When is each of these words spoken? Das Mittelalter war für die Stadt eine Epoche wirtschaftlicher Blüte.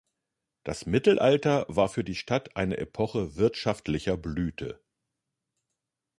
Das 0.63 0.87
Mittelalter 0.87 1.63
war 1.69 1.87
für 1.87 2.03
die 2.03 2.15
Stadt 2.15 2.57
eine 2.57 2.77
Epoche 2.79 3.35
wirtschaftlicher 3.35 4.17
Blüte. 4.17 4.81